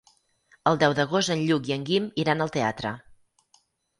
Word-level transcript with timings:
El 0.71 0.79
deu 0.83 0.95
d'agost 0.99 1.33
en 1.35 1.43
Lluc 1.49 1.69
i 1.71 1.75
en 1.75 1.85
Guim 1.89 2.09
iran 2.23 2.41
al 2.47 2.53
teatre. 2.57 2.97